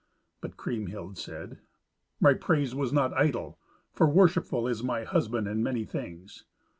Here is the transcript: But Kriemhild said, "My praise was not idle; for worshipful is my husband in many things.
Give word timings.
But 0.41 0.57
Kriemhild 0.57 1.19
said, 1.19 1.59
"My 2.19 2.33
praise 2.33 2.73
was 2.73 2.91
not 2.91 3.13
idle; 3.13 3.59
for 3.93 4.09
worshipful 4.09 4.67
is 4.67 4.81
my 4.81 5.03
husband 5.03 5.47
in 5.47 5.61
many 5.61 5.85
things. 5.85 6.43